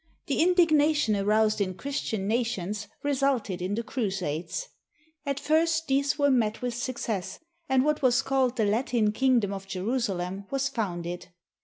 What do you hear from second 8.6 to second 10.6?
Latin Kingdom of Jerusalem